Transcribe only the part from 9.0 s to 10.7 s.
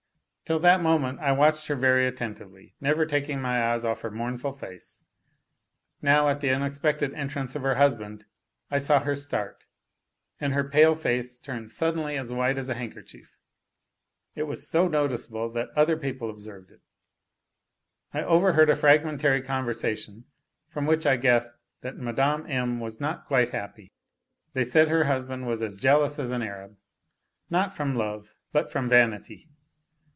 start, and her